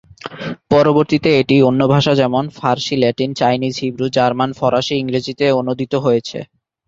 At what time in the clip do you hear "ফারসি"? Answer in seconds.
2.57-2.95